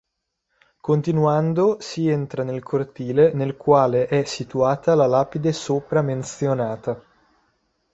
[0.81, 6.99] Continuando si entra nel cortile nel quale è situata la lapide sopra menzionata.